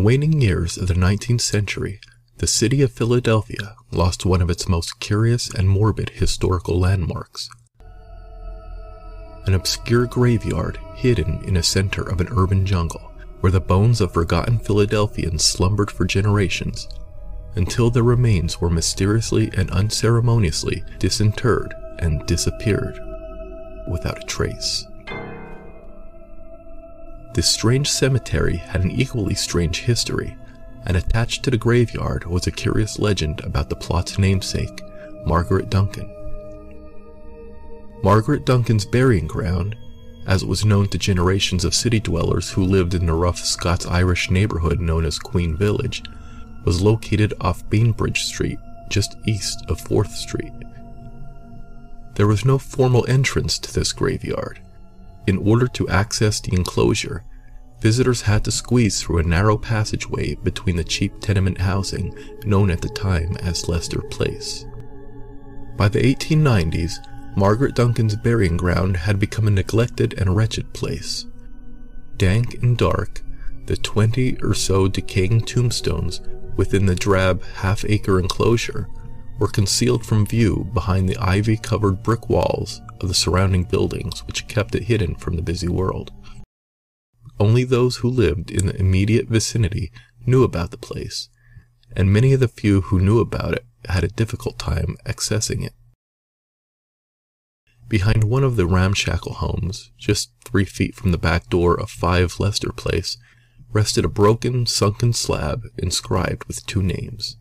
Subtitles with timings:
[0.00, 2.00] In the waning years of the 19th century,
[2.38, 7.50] the city of Philadelphia lost one of its most curious and morbid historical landmarks.
[9.44, 14.14] An obscure graveyard hidden in the center of an urban jungle, where the bones of
[14.14, 16.88] forgotten Philadelphians slumbered for generations,
[17.54, 22.98] until their remains were mysteriously and unceremoniously disinterred and disappeared
[23.86, 24.86] without a trace.
[27.32, 30.36] This strange cemetery had an equally strange history,
[30.86, 34.82] and attached to the graveyard was a curious legend about the plot's namesake,
[35.24, 36.10] Margaret Duncan.
[38.02, 39.76] Margaret Duncan's burying ground,
[40.26, 43.86] as it was known to generations of city dwellers who lived in the rough Scots
[43.86, 46.02] Irish neighborhood known as Queen Village,
[46.64, 50.52] was located off Bainbridge Street, just east of 4th Street.
[52.14, 54.60] There was no formal entrance to this graveyard.
[55.26, 57.24] In order to access the enclosure,
[57.80, 62.80] visitors had to squeeze through a narrow passageway between the cheap tenement housing known at
[62.80, 64.66] the time as Leicester Place.
[65.76, 66.94] By the 1890s,
[67.36, 71.26] Margaret Duncan's burying ground had become a neglected and wretched place.
[72.16, 73.22] Dank and dark,
[73.66, 76.20] the 20 or so decaying tombstones
[76.56, 78.88] within the drab half acre enclosure
[79.38, 84.48] were concealed from view behind the ivy covered brick walls of the surrounding buildings, which
[84.48, 86.12] kept it hidden from the busy world.
[87.38, 89.90] Only those who lived in the immediate vicinity
[90.26, 91.28] knew about the place,
[91.96, 95.72] and many of the few who knew about it had a difficult time accessing it.
[97.88, 102.38] Behind one of the ramshackle homes, just three feet from the back door of 5
[102.38, 103.16] Leicester Place,
[103.72, 107.36] rested a broken, sunken slab inscribed with two names.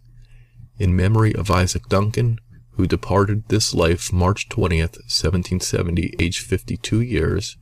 [0.78, 2.40] In memory of Isaac Duncan,
[2.80, 7.58] who departed this life March 20th, 1770, aged 52 years,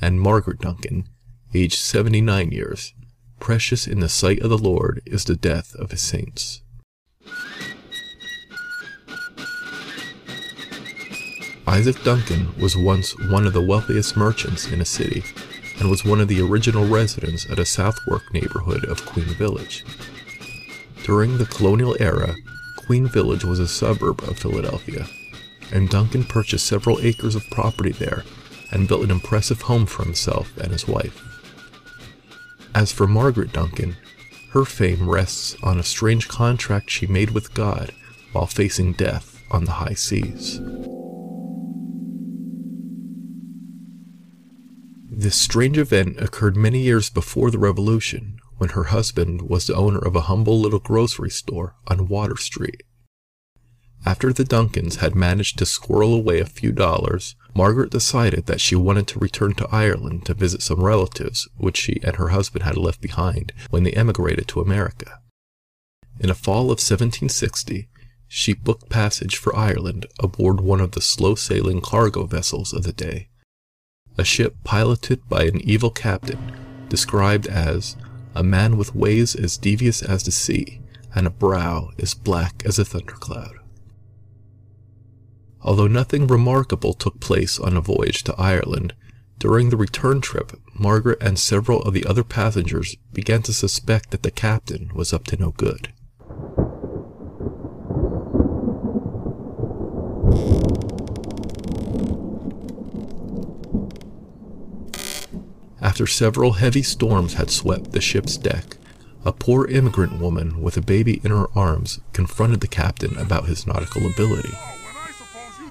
[0.00, 1.08] and Margaret Duncan,
[1.52, 2.94] aged 79 years.
[3.40, 6.62] Precious in the sight of the Lord is the death of his saints.
[11.66, 15.24] Isaac Duncan was once one of the wealthiest merchants in a city
[15.80, 19.84] and was one of the original residents of a Southwark neighborhood of Queen Village.
[21.02, 22.36] During the colonial era,
[22.86, 25.08] Queen Village was a suburb of Philadelphia,
[25.72, 28.24] and Duncan purchased several acres of property there
[28.70, 31.20] and built an impressive home for himself and his wife.
[32.74, 33.96] As for Margaret Duncan,
[34.50, 37.92] her fame rests on a strange contract she made with God
[38.32, 40.60] while facing death on the high seas.
[45.10, 49.98] This strange event occurred many years before the Revolution, when her husband was the owner
[49.98, 52.82] of a humble little grocery store on Water Street.
[54.04, 58.76] After the Duncans had managed to squirrel away a few dollars, Margaret decided that she
[58.76, 62.76] wanted to return to Ireland to visit some relatives which she and her husband had
[62.76, 65.20] left behind when they emigrated to America.
[66.20, 67.88] In the fall of 1760,
[68.28, 72.92] she booked passage for Ireland aboard one of the slow sailing cargo vessels of the
[72.92, 73.28] day,
[74.16, 76.52] a ship piloted by an evil captain
[76.88, 77.96] described as
[78.36, 80.80] a man with ways as devious as the sea
[81.14, 83.56] and a brow as black as a thundercloud.
[85.62, 88.94] Although nothing remarkable took place on the voyage to Ireland,
[89.38, 94.22] during the return trip, Margaret and several of the other passengers began to suspect that
[94.22, 95.92] the captain was up to no good.
[105.96, 108.76] After several heavy storms had swept the ship's deck,
[109.24, 113.66] a poor immigrant woman with a baby in her arms confronted the captain about his
[113.66, 114.52] nautical ability.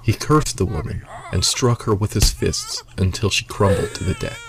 [0.01, 4.15] He cursed the woman and struck her with his fists until she crumbled to the
[4.15, 4.39] deck.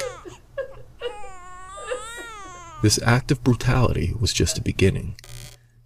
[2.80, 5.16] This act of brutality was just a beginning.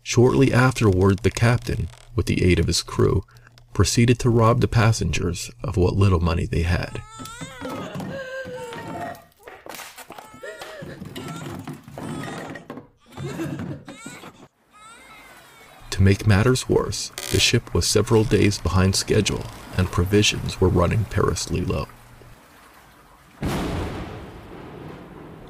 [0.04, 3.24] Shortly afterward, the captain, with the aid of his crew,
[3.74, 7.02] proceeded to rob the passengers of what little money they had.
[16.00, 19.44] To make matters worse, the ship was several days behind schedule
[19.76, 21.88] and provisions were running perilously low.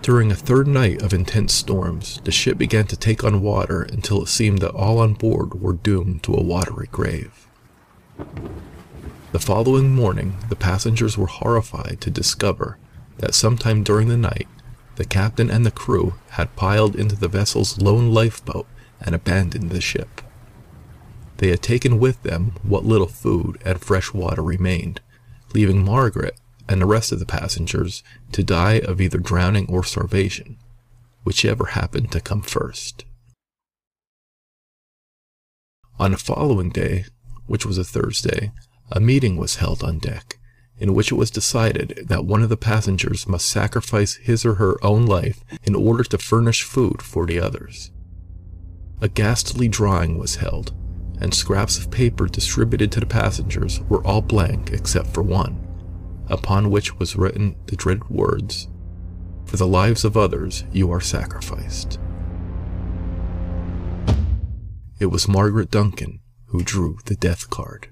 [0.02, 4.22] During a third night of intense storms, the ship began to take on water until
[4.22, 7.46] it seemed that all on board were doomed to a watery grave.
[9.30, 12.76] The following morning, the passengers were horrified to discover
[13.18, 14.48] that sometime during the night,
[14.96, 18.66] the captain and the crew had piled into the vessel's lone lifeboat
[19.00, 20.22] and abandoned the ship.
[21.40, 25.00] They had taken with them what little food and fresh water remained,
[25.54, 26.38] leaving Margaret
[26.68, 28.02] and the rest of the passengers
[28.32, 30.58] to die of either drowning or starvation.
[31.24, 33.04] whichever happened to come first.
[35.98, 37.04] On the following day,
[37.46, 38.52] which was a Thursday,
[38.90, 40.38] a meeting was held on deck,
[40.78, 44.76] in which it was decided that one of the passengers must sacrifice his or her
[44.84, 47.90] own life in order to furnish food for the others.
[49.00, 50.74] A ghastly drawing was held,
[51.20, 55.66] and scraps of paper distributed to the passengers were all blank except for one,
[56.28, 58.68] upon which was written the dreaded words,
[59.44, 61.98] For the lives of others you are sacrificed.
[64.98, 67.88] It was Margaret Duncan who drew the death card.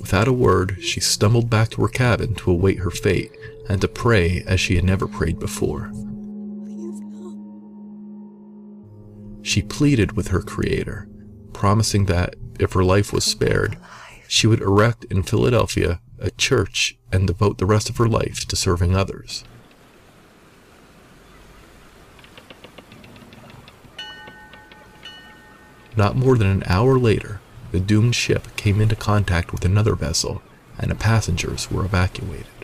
[0.00, 3.32] Without a word, she stumbled back to her cabin to await her fate
[3.68, 5.92] and to pray as she had never prayed before.
[9.48, 11.08] She pleaded with her Creator,
[11.54, 13.78] promising that, if her life was spared,
[14.28, 18.56] she would erect in Philadelphia a church and devote the rest of her life to
[18.56, 19.44] serving others.
[25.96, 27.40] Not more than an hour later,
[27.72, 30.42] the doomed ship came into contact with another vessel,
[30.78, 32.57] and the passengers were evacuated.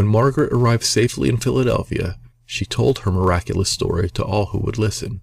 [0.00, 4.78] When Margaret arrived safely in Philadelphia, she told her miraculous story to all who would
[4.78, 5.20] listen.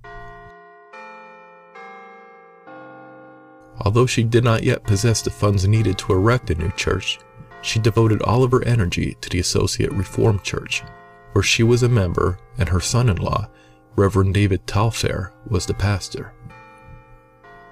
[3.82, 7.18] Although she did not yet possess the funds needed to erect a new church,
[7.64, 10.84] she devoted all of her energy to the Associate Reformed Church,
[11.32, 13.50] where she was a member and her son in law,
[13.96, 16.34] Reverend David Telfair, was the pastor.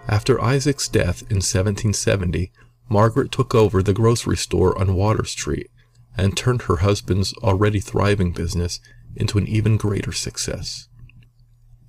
[0.08, 2.52] After Isaac's death in 1770,
[2.90, 5.70] Margaret took over the grocery store on Water Street
[6.18, 8.80] and turned her husband's already thriving business
[9.16, 10.88] into an even greater success.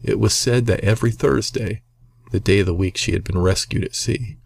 [0.03, 1.83] It was said that every Thursday,
[2.31, 4.37] the day of the week she had been rescued at sea,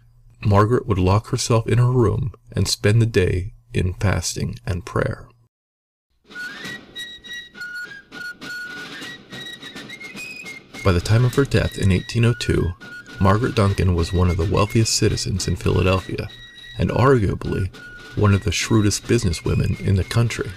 [0.44, 5.28] Margaret would lock herself in her room and spend the day in fasting and prayer.
[10.82, 12.72] By the time of her death in 1802,
[13.20, 16.26] Margaret Duncan was one of the wealthiest citizens in Philadelphia,
[16.78, 17.70] and arguably
[18.16, 20.50] one of the shrewdest businesswomen in the country.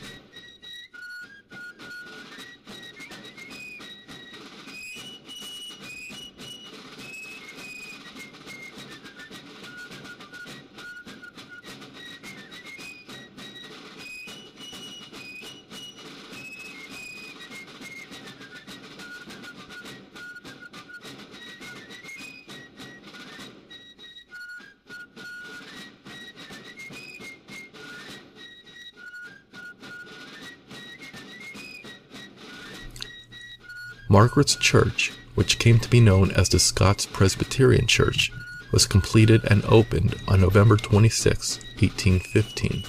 [34.14, 38.32] Margaret's church, which came to be known as the Scots Presbyterian Church,
[38.72, 42.84] was completed and opened on November 26, 1815.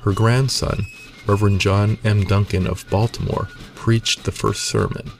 [0.00, 0.86] Her grandson,
[1.26, 2.24] Reverend John M.
[2.24, 5.10] Duncan of Baltimore, preached the first sermon.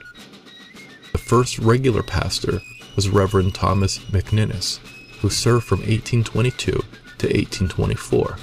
[1.11, 2.59] The first regular pastor
[2.95, 4.79] was Reverend Thomas McNinnis,
[5.19, 6.79] who served from 1822 to
[7.27, 8.37] 1824.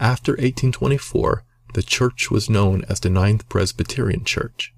[0.00, 4.72] After 1824, the church was known as the Ninth Presbyterian Church.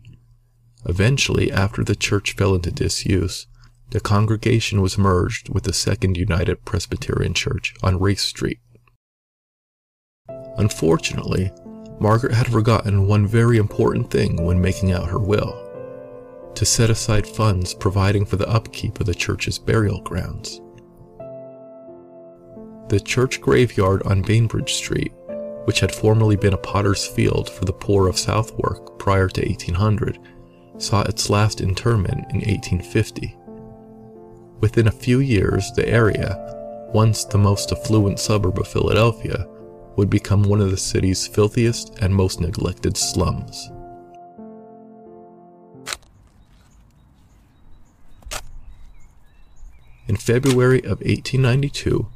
[0.84, 3.46] Eventually, after the church fell into disuse,
[3.90, 8.58] the congregation was merged with the Second United Presbyterian Church on Race Street.
[10.56, 11.50] Unfortunately,
[12.00, 15.68] Margaret had forgotten one very important thing when making out her will
[16.54, 20.60] to set aside funds providing for the upkeep of the church's burial grounds.
[22.88, 25.12] The church graveyard on Bainbridge Street
[25.64, 30.18] which had formerly been a potter's field for the poor of Southwark prior to 1800,
[30.78, 33.36] saw its last interment in 1850.
[34.60, 36.38] Within a few years, the area,
[36.92, 39.46] once the most affluent suburb of Philadelphia,
[39.96, 43.70] would become one of the city's filthiest and most neglected slums.
[50.08, 52.06] In February of 1892,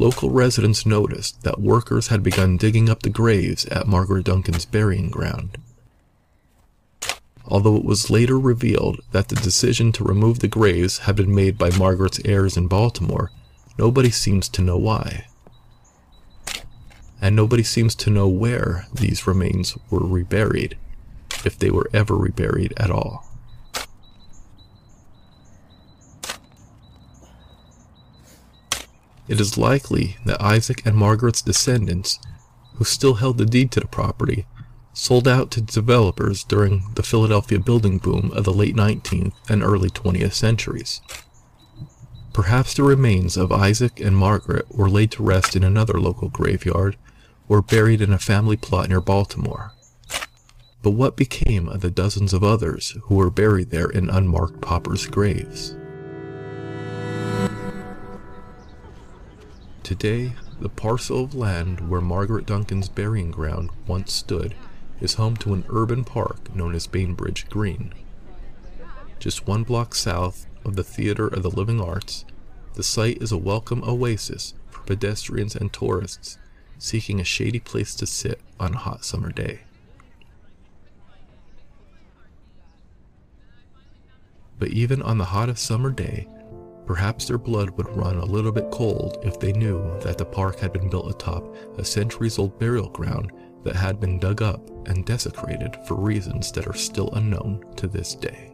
[0.00, 5.10] local residents noticed that workers had begun digging up the graves at Margaret Duncan's burying
[5.10, 5.58] ground.
[7.46, 11.58] Although it was later revealed that the decision to remove the graves had been made
[11.58, 13.30] by Margaret's heirs in Baltimore,
[13.76, 15.26] nobody seems to know why.
[17.20, 20.78] And nobody seems to know where these remains were reburied,
[21.44, 23.29] if they were ever reburied at all.
[29.30, 32.18] It is likely that Isaac and Margaret's descendants,
[32.74, 34.44] who still held the deed to the property,
[34.92, 39.88] sold out to developers during the Philadelphia building boom of the late 19th and early
[39.88, 41.00] 20th centuries.
[42.32, 46.96] Perhaps the remains of Isaac and Margaret were laid to rest in another local graveyard
[47.48, 49.74] or buried in a family plot near Baltimore.
[50.82, 55.06] But what became of the dozens of others who were buried there in unmarked paupers'
[55.06, 55.76] graves?
[59.90, 64.54] Today, the parcel of land where Margaret Duncan's burying ground once stood
[65.00, 67.92] is home to an urban park known as Bainbridge Green.
[69.18, 72.24] Just one block south of the Theater of the Living Arts,
[72.74, 76.38] the site is a welcome oasis for pedestrians and tourists
[76.78, 79.62] seeking a shady place to sit on a hot summer day.
[84.56, 86.28] But even on the hottest summer day,
[86.90, 90.58] Perhaps their blood would run a little bit cold if they knew that the park
[90.58, 93.30] had been built atop a centuries old burial ground
[93.62, 98.16] that had been dug up and desecrated for reasons that are still unknown to this
[98.16, 98.49] day.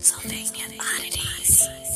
[0.00, 1.89] Pennsylvania oddities.